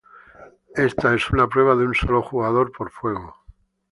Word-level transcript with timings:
Esta 0.75 1.13
es 1.13 1.29
una 1.29 1.47
prueba 1.47 1.75
de 1.75 1.85
un 1.85 1.93
sólo 1.93 2.23
jugador 2.23 2.71
por 2.71 2.89
fuego. 2.89 3.35